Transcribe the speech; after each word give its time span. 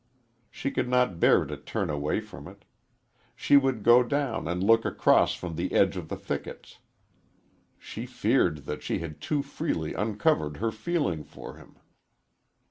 She 0.49 0.71
could 0.71 0.89
not 0.89 1.19
bear 1.19 1.45
to 1.45 1.55
turn 1.55 1.91
away 1.91 2.21
from 2.21 2.47
it. 2.47 2.65
She 3.35 3.55
would 3.55 3.83
go 3.83 4.01
down 4.01 4.47
and 4.47 4.63
look 4.63 4.83
across 4.83 5.35
from 5.35 5.55
the 5.55 5.73
edge 5.73 5.95
of 5.95 6.09
the 6.09 6.15
thickets. 6.15 6.79
She 7.77 8.07
feared 8.07 8.65
that 8.65 8.81
she 8.81 8.97
had 8.97 9.21
too 9.21 9.43
freely 9.43 9.93
uncovered 9.93 10.57
her 10.57 10.71
feeling 10.71 11.23
for 11.23 11.57
him. 11.57 11.75